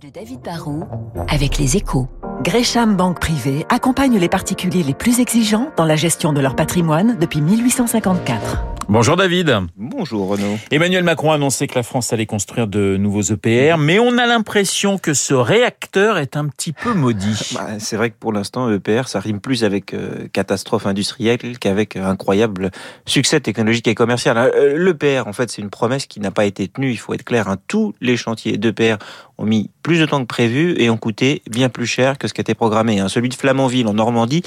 de 0.00 0.08
David 0.08 0.40
Barrault 0.40 0.84
avec 1.28 1.58
les 1.58 1.76
échos. 1.76 2.08
Gresham 2.42 2.96
Banque 2.96 3.20
Privée 3.20 3.66
accompagne 3.68 4.16
les 4.18 4.28
particuliers 4.28 4.82
les 4.82 4.94
plus 4.94 5.20
exigeants 5.20 5.70
dans 5.76 5.84
la 5.84 5.96
gestion 5.96 6.32
de 6.32 6.40
leur 6.40 6.56
patrimoine 6.56 7.18
depuis 7.18 7.40
1854. 7.40 8.64
Bonjour 8.88 9.16
David. 9.16 9.60
Bonjour 9.76 10.28
Renaud. 10.28 10.58
Emmanuel 10.70 11.04
Macron 11.04 11.30
a 11.30 11.36
annoncé 11.36 11.66
que 11.66 11.74
la 11.76 11.82
France 11.82 12.12
allait 12.12 12.26
construire 12.26 12.66
de 12.66 12.96
nouveaux 12.96 13.22
EPR, 13.22 13.78
mais 13.78 13.98
on 13.98 14.18
a 14.18 14.26
l'impression 14.26 14.98
que 14.98 15.14
ce 15.14 15.34
réacteur 15.34 16.18
est 16.18 16.36
un 16.36 16.46
petit 16.48 16.72
peu 16.72 16.92
maudit. 16.92 17.52
Bah, 17.54 17.78
c'est 17.78 17.96
vrai 17.96 18.10
que 18.10 18.16
pour 18.18 18.32
l'instant, 18.32 18.70
EPR, 18.70 19.06
ça 19.06 19.20
rime 19.20 19.40
plus 19.40 19.64
avec 19.64 19.94
euh, 19.94 20.26
catastrophe 20.32 20.86
industrielle 20.86 21.58
qu'avec 21.60 21.96
euh, 21.96 22.04
incroyable 22.04 22.70
succès 23.06 23.40
technologique 23.40 23.86
et 23.86 23.94
commercial. 23.94 24.36
Euh, 24.36 24.76
L'EPR, 24.76 25.26
en 25.26 25.32
fait, 25.32 25.50
c'est 25.50 25.62
une 25.62 25.70
promesse 25.70 26.06
qui 26.06 26.18
n'a 26.18 26.30
pas 26.30 26.44
été 26.44 26.66
tenue, 26.66 26.90
il 26.90 26.98
faut 26.98 27.14
être 27.14 27.24
clair. 27.24 27.48
Hein. 27.48 27.56
Tous 27.68 27.94
les 28.00 28.16
chantiers 28.16 28.58
d'EPR 28.58 28.96
ont 29.42 29.46
mis 29.46 29.70
plus 29.82 29.98
de 29.98 30.06
temps 30.06 30.20
que 30.20 30.26
prévu 30.26 30.74
et 30.78 30.88
ont 30.88 30.96
coûté 30.96 31.42
bien 31.50 31.68
plus 31.68 31.86
cher 31.86 32.16
que 32.16 32.28
ce 32.28 32.34
qui 32.34 32.40
était 32.40 32.54
programmé. 32.54 33.00
Hein. 33.00 33.08
Celui 33.08 33.28
de 33.28 33.34
Flamanville 33.34 33.86
en 33.88 33.94
Normandie 33.94 34.42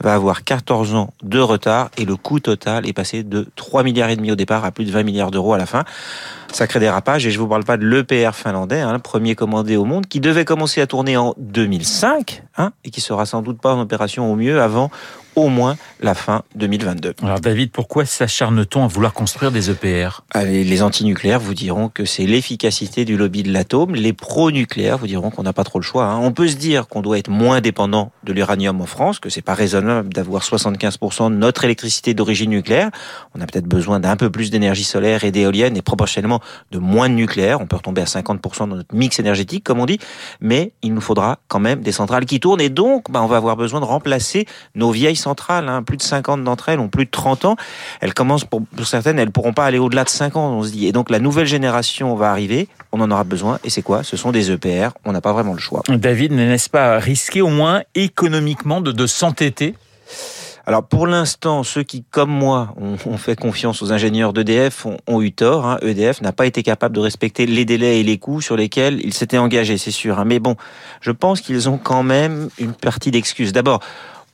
va 0.00 0.14
avoir 0.14 0.44
14 0.44 0.94
ans 0.94 1.12
de 1.22 1.38
retard 1.38 1.90
et 1.98 2.04
le 2.04 2.16
coût 2.16 2.40
total 2.40 2.88
est 2.88 2.92
passé 2.92 3.22
de 3.22 3.46
3 3.56 3.82
milliards 3.82 4.10
et 4.10 4.16
demi 4.16 4.32
au 4.32 4.36
départ 4.36 4.64
à 4.64 4.70
plus 4.70 4.84
de 4.84 4.90
20 4.90 5.02
milliards 5.02 5.30
d'euros 5.30 5.52
à 5.52 5.58
la 5.58 5.66
fin. 5.66 5.84
Sacré 6.52 6.80
dérapage 6.80 7.26
et 7.26 7.30
je 7.30 7.38
vous 7.38 7.46
parle 7.46 7.64
pas 7.64 7.76
de 7.76 7.86
l'EPR 7.86 8.34
finlandais, 8.34 8.80
hein, 8.80 8.98
premier 8.98 9.34
commandé 9.34 9.76
au 9.76 9.84
monde, 9.84 10.06
qui 10.06 10.18
devait 10.18 10.44
commencer 10.44 10.80
à 10.80 10.86
tourner 10.86 11.16
en 11.16 11.34
2005 11.38 12.42
hein, 12.56 12.72
et 12.84 12.90
qui 12.90 13.00
sera 13.00 13.26
sans 13.26 13.42
doute 13.42 13.60
pas 13.60 13.74
en 13.74 13.80
opération 13.80 14.32
au 14.32 14.36
mieux 14.36 14.60
avant 14.60 14.90
au 15.40 15.48
moins 15.48 15.76
la 16.00 16.14
fin 16.14 16.42
2022. 16.54 17.14
Alors 17.22 17.40
David, 17.40 17.70
pourquoi 17.70 18.04
s'acharne-t-on 18.04 18.84
à 18.84 18.86
vouloir 18.86 19.12
construire 19.12 19.52
des 19.52 19.70
EPR 19.70 20.22
Allez, 20.30 20.64
Les 20.64 20.82
antinucléaires 20.82 21.40
vous 21.40 21.54
diront 21.54 21.88
que 21.88 22.04
c'est 22.04 22.26
l'efficacité 22.26 23.04
du 23.04 23.16
lobby 23.16 23.42
de 23.42 23.52
l'atome. 23.52 23.94
Les 23.94 24.12
pro-nucléaires 24.12 24.98
vous 24.98 25.06
diront 25.06 25.30
qu'on 25.30 25.42
n'a 25.42 25.52
pas 25.52 25.64
trop 25.64 25.78
le 25.78 25.84
choix. 25.84 26.06
Hein. 26.06 26.18
On 26.18 26.32
peut 26.32 26.48
se 26.48 26.56
dire 26.56 26.88
qu'on 26.88 27.02
doit 27.02 27.18
être 27.18 27.30
moins 27.30 27.60
dépendant 27.60 28.12
de 28.24 28.32
l'uranium 28.32 28.80
en 28.80 28.86
France, 28.86 29.18
que 29.18 29.30
c'est 29.30 29.42
pas 29.42 29.54
raisonnable 29.54 30.12
d'avoir 30.12 30.42
75% 30.42 31.30
de 31.30 31.36
notre 31.36 31.64
électricité 31.64 32.14
d'origine 32.14 32.50
nucléaire. 32.50 32.90
On 33.34 33.40
a 33.40 33.46
peut-être 33.46 33.66
besoin 33.66 34.00
d'un 34.00 34.16
peu 34.16 34.30
plus 34.30 34.50
d'énergie 34.50 34.84
solaire 34.84 35.24
et 35.24 35.30
d'éolienne 35.30 35.76
et 35.76 35.82
proportionnellement 35.82 36.40
de 36.70 36.78
moins 36.78 37.08
de 37.08 37.14
nucléaire. 37.14 37.60
On 37.60 37.66
peut 37.66 37.76
retomber 37.76 38.02
à 38.02 38.04
50% 38.04 38.68
dans 38.68 38.76
notre 38.76 38.94
mix 38.94 39.18
énergétique, 39.18 39.64
comme 39.64 39.80
on 39.80 39.86
dit. 39.86 39.98
Mais 40.40 40.72
il 40.82 40.94
nous 40.94 41.00
faudra 41.00 41.38
quand 41.48 41.60
même 41.60 41.80
des 41.80 41.92
centrales 41.92 42.26
qui 42.26 42.40
tournent 42.40 42.60
et 42.60 42.68
donc 42.68 43.10
bah, 43.10 43.22
on 43.22 43.26
va 43.26 43.36
avoir 43.36 43.56
besoin 43.56 43.80
de 43.80 43.84
remplacer 43.86 44.46
nos 44.74 44.90
vieilles 44.90 45.16
centrales. 45.16 45.68
Hein. 45.68 45.82
Plus 45.82 45.96
de 45.96 46.02
50 46.02 46.44
d'entre 46.44 46.68
elles 46.68 46.80
ont 46.80 46.88
plus 46.88 47.06
de 47.06 47.10
30 47.10 47.44
ans. 47.44 47.56
Elles 48.00 48.14
commencent, 48.14 48.44
pour, 48.44 48.62
certaines, 48.84 49.18
elles 49.18 49.30
pourront 49.30 49.52
pas 49.52 49.64
aller 49.64 49.78
au-delà 49.78 50.04
de 50.04 50.08
5 50.08 50.36
ans, 50.36 50.50
on 50.52 50.62
se 50.62 50.70
dit. 50.70 50.86
Et 50.86 50.92
donc 50.92 51.10
la 51.10 51.18
nouvelle 51.18 51.46
génération 51.46 52.14
va 52.14 52.30
arriver, 52.30 52.68
on 52.92 53.00
en 53.00 53.10
aura 53.10 53.24
besoin. 53.24 53.58
Et 53.64 53.70
c'est 53.70 53.82
quoi? 53.82 54.02
Ce 54.02 54.16
sont 54.16 54.32
des 54.32 54.50
EPR. 54.50 54.90
On 55.04 55.12
n'a 55.12 55.20
pas 55.20 55.32
vraiment 55.32 55.52
le 55.52 55.58
choix. 55.58 55.82
David, 55.88 56.32
n'est-ce 56.32 56.70
pas 56.70 56.98
risqué 56.98 57.40
au 57.40 57.48
moins 57.48 57.82
économiquement 58.10 58.80
de, 58.80 58.92
de 58.92 59.06
s'entêter 59.06 59.74
alors 60.66 60.86
pour 60.86 61.06
l'instant, 61.06 61.64
ceux 61.64 61.82
qui, 61.82 62.04
comme 62.10 62.30
moi, 62.30 62.74
ont, 62.76 63.16
fait 63.16 63.34
confiance 63.34 63.82
aux 63.82 63.92
ingénieurs 63.92 64.32
d'EDF 64.32 64.86
ont, 65.06 65.20
eu 65.20 65.32
tort. 65.32 65.66
Hein. 65.66 65.78
EDF 65.82 66.20
n'a 66.20 66.32
pas 66.32 66.46
été 66.46 66.62
capable 66.62 66.94
de 66.94 67.00
respecter 67.00 67.46
les 67.46 67.64
délais 67.64 67.98
et 67.98 68.02
les 68.02 68.18
coûts 68.18 68.40
sur 68.40 68.56
lesquels 68.56 69.00
ils 69.02 69.14
s'étaient 69.14 69.38
engagés, 69.38 69.78
c'est 69.78 69.90
sûr. 69.90 70.20
Hein. 70.20 70.24
Mais 70.26 70.38
bon, 70.38 70.56
je 71.00 71.10
pense 71.10 71.40
qu'ils 71.40 71.68
ont 71.68 71.78
quand 71.78 72.02
même 72.02 72.50
une 72.58 72.74
partie 72.74 73.10
d'excuses. 73.10 73.52
D'abord, 73.52 73.80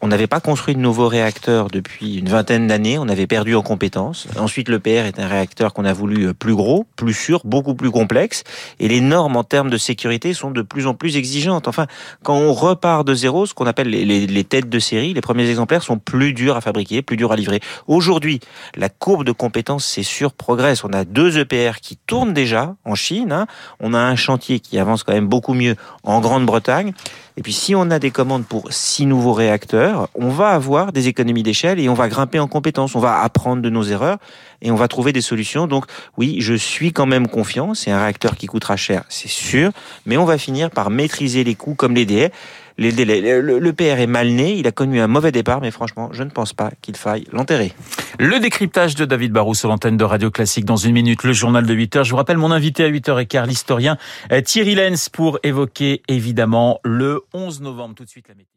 on 0.03 0.09
n'avait 0.09 0.27
pas 0.27 0.41
construit 0.41 0.75
de 0.75 0.81
nouveaux 0.81 1.09
réacteurs 1.09 1.69
depuis 1.69 2.17
une 2.17 2.29
vingtaine 2.29 2.67
d'années, 2.67 2.99
on 2.99 3.09
avait 3.09 3.27
perdu 3.27 3.55
en 3.55 3.63
compétences. 3.63 4.29
Ensuite, 4.37 4.69
le 4.69 4.79
PR 4.79 5.07
est 5.07 5.19
un 5.19 5.27
réacteur 5.27 5.73
qu'on 5.73 5.87
a 5.87 5.93
voulu 5.95 6.35
plus 6.35 6.55
gros, 6.55 6.87
plus 6.97 7.15
sûr, 7.15 7.41
beaucoup 7.45 7.75
plus 7.75 7.91
complexe, 7.91 8.45
et 8.79 8.89
les 8.89 9.01
normes 9.01 9.37
en 9.37 9.45
termes 9.45 9.71
de 9.71 9.79
sécurité 9.79 10.35
sont 10.35 10.51
de 10.51 10.61
plus 10.61 10.87
en 10.87 10.95
plus 10.95 11.17
exigeantes. 11.17 11.67
Enfin, 11.67 11.87
quand 12.23 12.37
on 12.37 12.53
repart 12.53 13.07
de 13.07 13.15
zéro, 13.15 13.47
ce 13.47 13.55
qu'on 13.55 13.67
appelle 13.67 13.89
les, 13.89 14.45
têtes 14.45 14.69
de 14.69 14.79
série, 14.79 15.15
les 15.15 15.21
premiers 15.23 15.49
exemplaires 15.49 15.83
sont 15.83 15.99
plus 15.99 16.35
durs 16.35 16.57
à 16.57 16.61
fabriquer, 16.61 17.01
plus 17.01 17.17
durs 17.17 17.33
à 17.33 17.37
livrer. 17.37 17.61
Aujourd'hui, 17.87 18.41
la 18.77 18.91
courbe 18.91 19.25
de 19.25 19.33
compétences, 19.33 19.87
c'est 19.87 20.03
sûr, 20.03 20.33
progresse. 20.33 20.85
On 20.85 20.93
a 20.93 21.05
deux 21.05 21.39
EPR 21.39 21.81
qui 21.81 21.97
tournent 21.97 22.35
déjà 22.35 22.77
en 22.85 22.95
Chine, 22.95 23.33
hein. 23.33 23.47
on 23.81 23.95
a 23.95 23.99
un 23.99 24.17
chantier 24.17 24.61
qui 24.61 24.79
avance 24.79 25.05
quand 25.05 25.15
même 25.15 25.27
beaucoup 25.27 25.55
mieux 25.55 25.77
en 26.03 26.21
Grande-Bretagne, 26.21 26.93
et 27.39 27.43
puis 27.43 27.53
si 27.53 27.75
on 27.75 27.91
a 27.91 27.99
des 27.99 28.11
commandes 28.11 28.47
pour 28.47 28.73
six 28.73 29.05
nouveaux 29.05 29.35
réacteurs, 29.35 29.86
on 30.15 30.29
va 30.29 30.51
avoir 30.51 30.93
des 30.93 31.09
économies 31.09 31.43
d'échelle 31.43 31.79
et 31.81 31.89
on 31.89 31.95
va 31.95 32.09
grimper 32.09 32.39
en 32.39 32.49
compétences, 32.49 32.95
on 32.95 33.01
va 33.01 33.21
apprendre 33.21 33.63
de 33.63 33.71
nos 33.71 33.83
erreurs 33.83 34.19
et 34.63 34.71
on 34.71 34.77
va 34.77 34.89
trouver 34.89 35.13
des 35.13 35.21
solutions. 35.21 35.67
Donc 35.67 35.87
oui, 36.17 36.37
je 36.41 36.55
suis 36.55 36.93
quand 36.93 37.07
même 37.07 37.29
confiant, 37.29 37.75
c'est 37.75 37.91
un 37.91 38.01
réacteur 38.01 38.37
qui 38.37 38.47
coûtera 38.47 38.77
cher, 38.77 39.05
c'est 39.09 39.29
sûr, 39.29 39.71
mais 40.07 40.17
on 40.17 40.25
va 40.25 40.39
finir 40.39 40.71
par 40.71 40.91
maîtriser 40.91 41.45
les 41.45 41.55
coûts 41.55 41.75
comme 41.75 41.95
les 41.95 42.07
délais. 42.07 42.31
Le, 42.79 43.71
PR 43.71 44.01
est 44.01 44.07
mal 44.07 44.29
né, 44.29 44.53
il 44.59 44.67
a 44.67 44.73
connu 44.73 45.01
un 45.01 45.07
mauvais 45.07 45.33
départ, 45.33 45.61
mais 45.63 45.71
franchement, 45.71 46.11
je 46.13 46.23
ne 46.23 46.31
pense 46.31 46.53
pas 46.53 46.71
qu'il 46.83 46.97
faille 46.97 47.25
l'enterrer. 47.33 47.73
Le 48.19 48.39
décryptage 48.39 48.95
de 48.95 49.07
David 49.07 49.33
Barrou 49.33 49.55
sur 49.55 49.69
l'antenne 49.69 49.97
de 49.97 50.05
Radio 50.05 50.31
Classique 50.31 50.67
dans 50.67 50.77
une 50.77 50.93
minute, 50.93 51.23
le 51.23 51.33
journal 51.33 51.65
de 51.65 51.73
8 51.73 51.97
heures. 51.97 52.05
Je 52.05 52.11
vous 52.11 52.17
rappelle 52.17 52.37
mon 52.37 52.51
invité 52.51 52.85
à 52.85 52.91
8h15, 52.91 53.47
l'historien 53.47 53.97
Thierry 54.45 54.75
Lenz, 54.75 55.09
pour 55.09 55.39
évoquer 55.43 56.03
évidemment 56.09 56.81
le 56.85 57.23
11 57.33 57.63
novembre. 57.63 57.95
Tout 57.95 58.05
de 58.05 58.11
suite 58.11 58.29
la 58.29 58.35
météo. 58.35 58.57